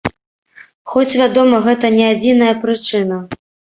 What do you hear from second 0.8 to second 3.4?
Хоць, вядома, гэта не адзіная прычына.